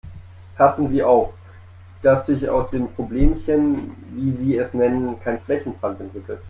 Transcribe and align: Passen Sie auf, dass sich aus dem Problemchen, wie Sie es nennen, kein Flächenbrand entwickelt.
Passen 0.57 0.87
Sie 0.87 1.03
auf, 1.03 1.31
dass 2.01 2.25
sich 2.25 2.49
aus 2.49 2.71
dem 2.71 2.87
Problemchen, 2.91 3.91
wie 4.15 4.31
Sie 4.31 4.57
es 4.57 4.73
nennen, 4.73 5.19
kein 5.19 5.39
Flächenbrand 5.41 6.01
entwickelt. 6.01 6.39